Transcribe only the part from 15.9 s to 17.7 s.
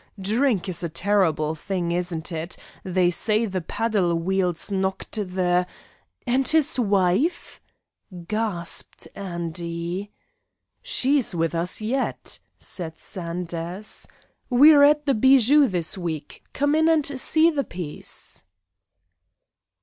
week. Come in and see the